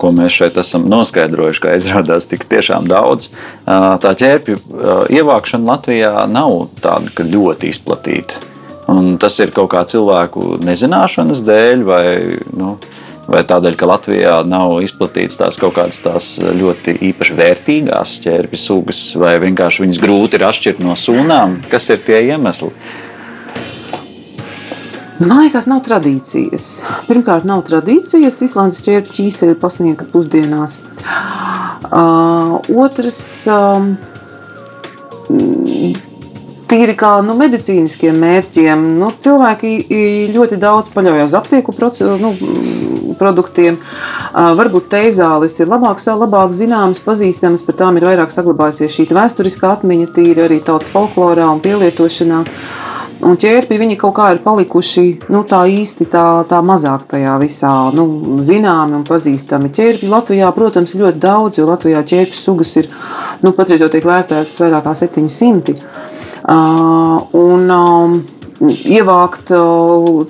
[0.00, 3.30] ko mēs šeit esam noskaidrojuši, kā izrādās tik tiešām daudz,
[3.66, 4.60] tā ķērpju
[5.12, 8.40] ievākšana Latvijā nav tāda ļoti izplatīta.
[8.88, 12.04] Un tas ir kaut kā cilvēku nezināšanas dēļ, vai
[12.54, 12.76] nu,
[13.30, 19.00] vai tādēļ, ka Latvijā nav izplatītas tās kaut kādas tās ļoti īpaši vērtīgās ķērbju sugas,
[19.18, 21.60] vai vienkārši viņas grūti ir atšķirt no sūnām?
[21.70, 22.72] Kas ir tie iemesli?
[25.16, 26.66] Man liekas, nav tradīcijas.
[27.06, 28.42] Pirmkārt, nav tradīcijas.
[28.44, 30.76] Islandes ķērbju ķīseļi pasniegt pusdienās.
[31.88, 33.22] Uh, otrs.
[33.48, 33.94] Uh,
[36.70, 38.84] tīri kā nu, medicīniskiem mērķiem.
[39.00, 39.72] Nu, cilvēki
[40.34, 42.32] ļoti daudz paļaujas uz aptieku procesu, nu,
[43.20, 43.78] produktiem.
[44.34, 50.10] Varbūt teizālis ir labāk, labāk zināms, pazīstams, par tām ir vairāk saglabājusies šī vēsturiskā atmiņa,
[50.16, 52.44] tīri arī tautas folklorā un pielietošanā.
[53.24, 57.72] Un ķērpi viņi kaut kā ir palikuši nu, tā īsti tā, tā mazāk tajā visā
[57.96, 58.04] nu,
[58.44, 59.72] zināmi un pazīstami.
[59.72, 62.90] Ķērpi Latvijā, protams, ir ļoti daudz, jo Latvijā ķērpju sugas ir
[63.40, 65.78] nu, patreiz jau tiek vērtētas vairāk kā 700.
[66.46, 68.18] Uh, un, um,
[68.60, 69.52] ievākt,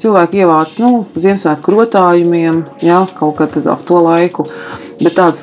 [0.01, 4.49] cilvēki ievāc nu, Ziemassvētku rotājumiem, ja, kaut kad ap to laiku.
[4.97, 5.43] Bet tādas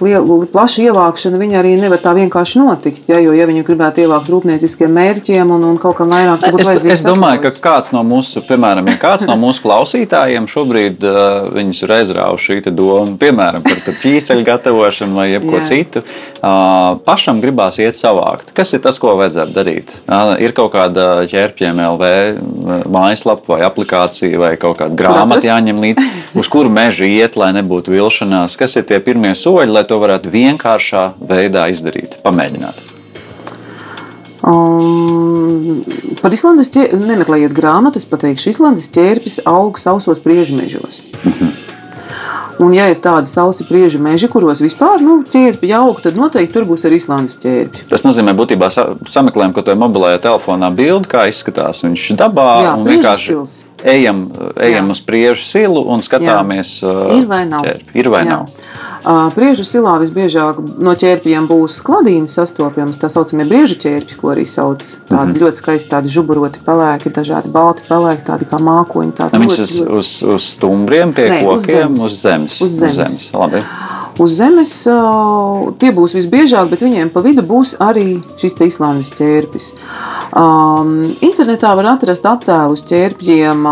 [0.54, 3.06] plašas ievākšana viņa arī nevar tā vienkārši notikt.
[3.12, 6.66] Ja, jo, ja viņi gribētu ievākt rūpnieciskiem mērķiem un, un kaut kam vairāk, tad būtu
[6.72, 6.94] vajadzīgs.
[6.96, 7.60] Es domāju, atļaus.
[7.60, 12.58] ka kāds no mūsu, piemēram, ja kāds no mūsu klausītājiem šobrīd uh, viņus ir aizrāvuši
[12.64, 15.68] šī doma, piemēram, par, par ķīseļu gatavošanu vai jebko Jā.
[15.70, 18.56] citu, uh, pašam gribās iet savākt.
[18.58, 19.94] Kas ir tas, ko vajadzētu darīt?
[20.08, 22.12] Uh, ir kaut kāda ķērpjiem LV
[22.90, 27.94] mājaslapa vai aplikācija vai kaut kāda grāmata jāņem līdzi, uz kuru mežu iet, lai nebūtu
[27.94, 28.58] vilšanās.
[28.60, 32.90] Kas ir tie pirmie soļi, lai to varētu vienkāršā veidā izdarīt, pamēģināt?
[34.44, 35.86] Um,
[36.20, 38.02] par Islandes ķērpi nemeklējiet grāmatu.
[38.02, 41.04] Es pateikšu, Islandes ķērpis aug sausos priežmežos.
[41.24, 41.54] -hmm.
[42.62, 46.68] Un, ja ir tādi sausi priežu meži, kuros vispār nu, ķērpi aug, tad noteikti tur
[46.70, 47.88] būs arī Islandes ķērpi.
[47.90, 52.50] Tas nozīmē, būtībā sameklējam, ko tajā mobilajā telefonā bildi, kā izskatās viņš dabā.
[52.68, 53.56] Jā, vienkārši sils.
[53.84, 54.24] Ejam,
[54.60, 56.94] ejam uz priežu silu un skatāmies, Jā.
[57.18, 57.66] ir vai nav.
[57.68, 57.96] Ķērpi.
[58.00, 58.38] Ir vai Jā.
[58.38, 59.32] nav.
[59.36, 64.84] Priežu silā visbiežāk no ķērpiem būs kladīnas sastopams, tā saucamie briežu ķērpi, ko arī sauc.
[65.10, 65.42] Tādi mm -hmm.
[65.44, 69.12] ļoti skaisti, tādi žuburoti pelēki, dažādi balti pelēki, tādi kā mākoņi.
[69.20, 69.98] Tādi ļoti, uz, ļoti...
[69.98, 72.06] uz, uz stumbriem, pie Nē, kokiem, uz zemes.
[72.06, 72.62] Uz zemes.
[72.62, 73.32] Uz zemes.
[73.34, 73.64] Labi.
[74.22, 74.72] Uz zemes
[75.82, 79.72] tie būs visbiežāk, bet viņiem pa vidu būs arī šis Islandes ķērpis.
[80.38, 83.66] Um, internetā var atrast attēlus ķērpjiem.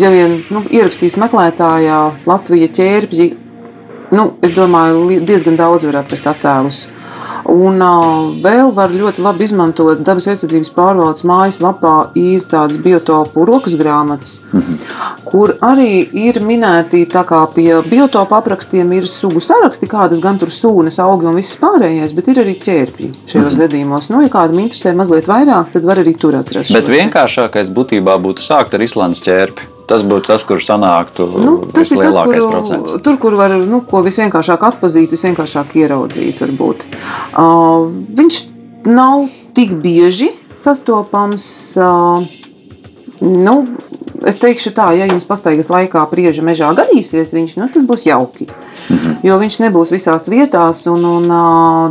[0.00, 3.30] Ja vien nu, ierakstīs meklētājā Latvija ķērpji,
[4.12, 6.84] nu, es domāju, diezgan daudz var atrast attēlus.
[7.50, 7.82] Un
[8.44, 14.76] vēl var ļoti labi izmantot dabas aizsardzības pārvaldes mājaslapā, ir tādas biotopu rokas grāmatas, -hmm.
[15.24, 20.48] kur arī ir minēti tā kā pie biotopu aprakstiem ir sugu saraksti, kādas gan tur
[20.48, 23.60] sūnas, augi un viss pārējais, bet ir arī ķērpji šajos -hmm.
[23.60, 24.10] gadījumos.
[24.10, 26.72] Nu, ja kādam interesē mazliet vairāk, tad var arī tur atrast.
[26.72, 29.79] Bet vienkāršākais būtībā būtu sākt ar Islandes ķērpi.
[29.90, 32.96] Tas būtu tas, kurš sanāktu nu, tas ir tas, kur, procents.
[33.02, 36.38] tur, kur var nu, visvienkāršāk atpazīt, visvienkāršāk ieraudzīt.
[36.44, 36.84] Varbūt.
[37.34, 38.42] Uh, viņš
[38.86, 39.26] nav
[39.56, 41.46] tik bieži sastopams.
[41.80, 42.22] Uh,
[43.20, 43.56] nu,
[44.26, 48.48] es teikšu tā, ja jums pastaigas laikā prieža mežā gadīsies, viņš, nu, tas būs jauki.
[48.90, 49.18] Mhm.
[49.26, 51.26] Jo viņš nebūs visās vietās, un, un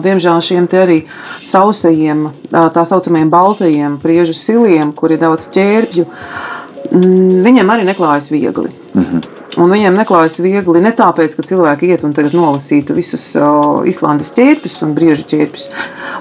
[0.04, 1.04] diemžēl šiem arī
[1.46, 6.59] sausajiem, tā saucamajiem baltajiem priežu siliem, kur ir daudz ķērpju, mm,
[6.92, 8.72] viņiem arī neklājas viegli.
[8.94, 9.28] Mhm.
[9.60, 14.78] Un viņiem neklājas viegli ne tāpēc, ka cilvēki iet un nolasītu visus uh, Islandes ķērpus
[14.86, 15.66] un briežu ķērpus,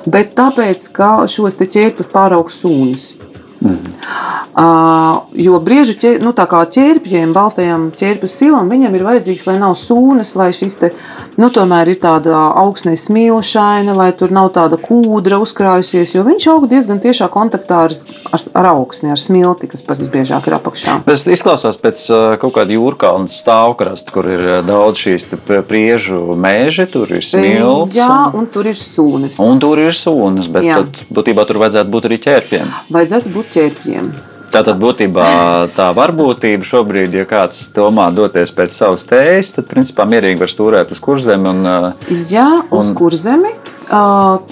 [0.09, 3.12] bet tāpēc, ka šos ķērpus pāraugs sūnas.
[3.61, 3.76] Mm.
[3.76, 10.33] Uh, jo briežu ķer, nu, ķērpjiem, baltajam ķērpju silam, viņam ir vajadzīgs, lai nav sūnas,
[10.38, 10.90] lai šis te,
[11.38, 16.66] nu, tomēr ir tāda augsnē smilšaina, lai tur nav tāda kūdra uzkrājusies, jo viņš aug
[16.71, 17.94] diezgan tiešā kontaktā ar,
[18.35, 20.99] ar, ar augsni, ar smilti, kas pats visbiežāk ir apakšā.
[21.07, 22.03] Tas izklausās pēc
[22.42, 25.37] kaut kāda jūrkalna stāvkrasta, kur ir daudz šīs
[25.68, 27.94] priežu mēži, tur ir smilts.
[27.99, 29.38] Jā, un, tur ir sūnas.
[29.44, 30.83] Un tur ir sūnas, bet Jā.
[30.83, 32.75] tad būtībā tur vajadzētu būt arī ķērpiem.
[32.99, 34.11] Vajadzētu būt ķērpjiem.
[34.49, 35.29] Tātad būtībā
[35.77, 40.95] tā varbūtība šobrīd, ja kāds domā doties pēc savas tējas, tad principā mierīgi var stūrēt
[40.95, 41.51] uz kurzemi.
[41.53, 41.91] Un,
[42.31, 42.97] Jā, uz un...
[42.97, 43.53] kurzemi.
[43.89, 44.43] Uh,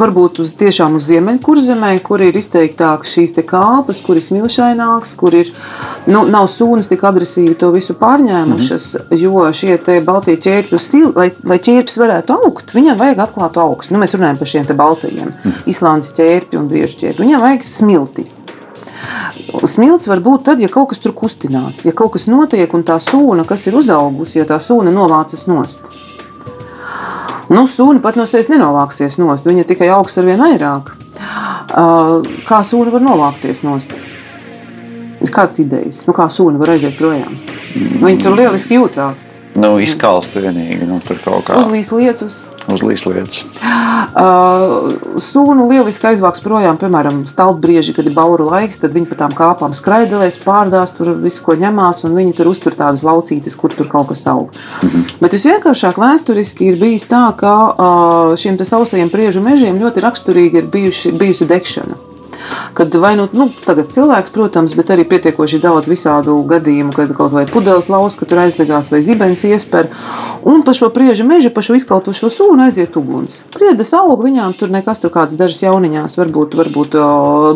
[0.00, 5.50] varbūt uz tiešām uz ziemeļkurzemē, kur ir izteiktākas šīs kāpas, kur ir smilšaināks, kur ir,
[6.08, 9.20] nu, nav sūnas tik agresīvi to visu pārņēmušas, mm -hmm.
[9.20, 13.92] jo šie baltie ķērpju sili, lai, lai ķērpis varētu augt, viņam vajag atklātu augstu.
[13.92, 15.62] Nu, mēs runājam par šiem baltajiem, mm -hmm.
[15.66, 17.24] Islandes ķērpju un briežu ķērpju.
[17.26, 18.37] Viņam vajag smilti.
[19.68, 22.98] Smilts var būt tad, ja kaut kas tur kustinās, ja kaut kas notiek un tā
[23.02, 25.86] sūna, kas ir uzaugusi, ja tā sūna novācas nost.
[27.48, 30.92] Nu, sūna pat no sevis nenovāksies nost, viņa tikai augs ar vien vairāk.
[32.48, 33.94] Kā sūna var novākties nost?
[35.28, 36.04] Kādas idejas?
[36.06, 37.38] Nu, kā sūna var aiziet projām?
[37.74, 39.38] Viņa tur lieliski jūtās.
[39.58, 41.58] Nu, izkalst vienīgi, nu, tur kaut kā.
[41.58, 43.42] Uzlīs lietus uz līslietas?
[44.18, 44.94] Uh,
[45.30, 49.76] sūnu lieliski aizvāks projām, piemēram, stalbrieži, kad ir bauru laiks, tad viņi pa tām kāpām
[49.76, 54.12] skraidelēs, pārdās tur visu, ko ņemās, un viņi tur uztur tādas laucītes, kur tur kaut
[54.12, 54.52] kas aug.
[54.82, 55.16] Mm -hmm.
[55.20, 60.66] Bet visvienkāršāk vēsturiski ir bijis tā, ka uh, šiem sausajiem priežu mežiem ļoti raksturīgi ir
[60.72, 62.17] bijuši, bijusi degšana.
[62.78, 67.32] Kad vai nu, nu tagad cilvēks, protams, bet arī pietiekoši daudz visādu gadījumu, kad kaut
[67.34, 69.90] vai pudeles lauska tur aizdegās vai zibens iesper,
[70.46, 73.42] un pa šo priežu mežu, pa šo izkaltušo sūnu aiziet uguns.
[73.54, 76.98] Priedes aug, viņām tur nekas tur kāds dažas jauniņās varbūt, varbūt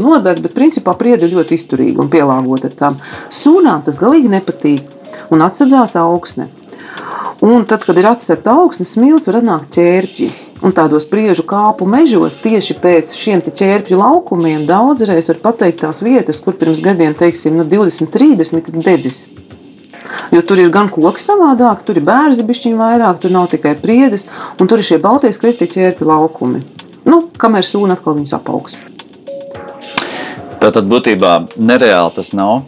[0.02, 2.98] nodeg, bet principā priede ir ļoti izturīga un pielāgota tam.
[3.32, 6.48] Sūnām tas galīgi nepatīk un atsadzās augsne.
[7.42, 10.28] Un tad, kad ir atsegta augsne, smilts var atnākt ķērpji.
[10.62, 16.38] Un tādos priežu kāpu mežos, tieši pēc šiem ķērpju laukumiem, daudzreiz var pateikt tās vietas,
[16.44, 19.24] kur pirms gadiem, teiksim, nu 20, 30 dedzis.
[20.30, 24.28] Jo tur ir gan koks savādāk, tur ir bērni bišķiņi vairāk, tur nav tikai priedes,
[24.60, 26.62] un tur ir šie baltie skrestie ķērpju laukumi.
[27.10, 28.78] Nu, kamēr sūna atkal viņus apaugs.
[30.62, 32.62] Tā tad būtībā nereāli tas nav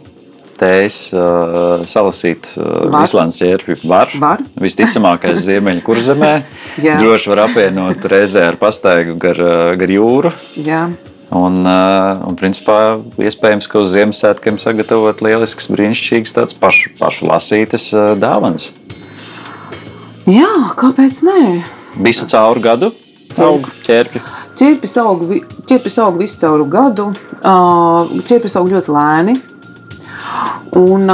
[0.59, 3.79] tējas uh, salasīt uh, Islandes ķērpju.
[3.89, 4.13] Var.
[4.21, 4.43] var.
[4.61, 6.31] Visticamākais ziemeļu kurzemē.
[7.01, 10.33] Droši var apvienot reizē ar pastaigu gar, uh, gar jūru.
[10.59, 10.87] Jā.
[11.35, 17.89] Un, uh, un, principā, iespējams, ka uz Ziemassvētkiem sagatavot lielisks, brīnišķīgs, tāds pašu, pašu lasītas
[17.95, 18.69] uh, dāvans.
[20.29, 21.41] Jā, kāpēc nē?
[22.05, 22.93] Visu cauru gadu
[23.43, 24.21] aug ķērpi.
[24.55, 25.25] Ķērpis aug,
[25.67, 27.09] ķērpis aug visu cauru gadu.
[27.41, 29.35] Ķērpis aug ļoti lēni.
[30.75, 31.07] Un,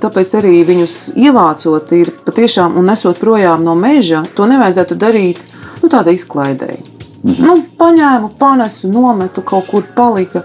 [0.00, 5.42] tāpēc arī viņus ievācot, ir patiešām un nesot projām no meža, to nevajadzētu darīt
[5.82, 6.78] nu, tādā izklaidē.
[7.24, 7.44] Mhm.
[7.44, 10.44] Nu, paņēmu, panesu, nometu, kaut kur palika.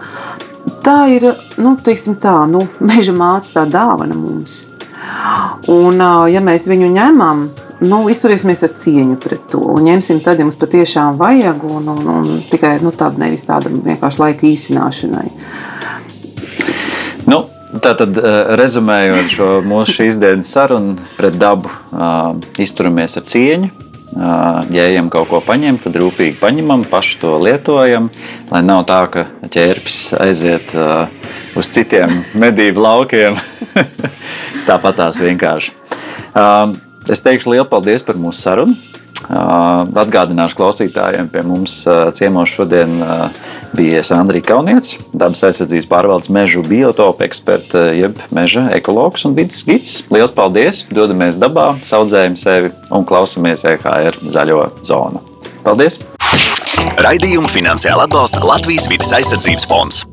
[0.84, 1.26] Tā ir
[1.58, 4.66] nu, tā, nu, meža māca, tā dāvana mums.
[5.72, 7.48] Un, ja mēs viņu ņemam,
[7.88, 12.08] nu, izturēsimies ar cieņu pret to un ņemsim tad, ja mums patiešām vajag, un, un,
[12.12, 15.30] un tikai nu, tāda nevis tāda vienkārši laika īsināšanai.
[15.30, 15.79] Nu,
[17.70, 23.70] Tātad, eh, rezumējot šo mūsu šīs dienas sarunu pret dabu, eh, izturamies ar cieņu.
[23.70, 28.10] Eh, ja ejam kaut ko paņemt, tad rūpīgi paņemam, paši to lietojam.
[28.50, 30.74] Lai nav tā, ka ķērpis aiziet
[31.56, 32.10] uz citiem
[32.44, 33.38] medību laukiem.
[34.68, 35.72] Tāpat tās vienkārši.
[37.10, 38.76] Es teikšu lielu paldies par mūsu sarunu.
[39.28, 41.82] Atgādināšu klausītājiem, pie mums
[42.18, 43.02] ciemos šodien
[43.76, 50.00] bija Sandrija Kaunietis, dabas aizsardzības pārvaldes mežu biotopu eksperta, jeb meža ekologs un vidas gids.
[50.14, 50.86] Lielas paldies!
[50.94, 55.22] Dodamies dabā, audzējam sevi un klausamies EHR zaļo zonu.
[55.68, 56.00] Paldies!
[57.04, 60.04] Raidījumu finansiāli atbalsta Latvijas vidas aizsardzības fonds.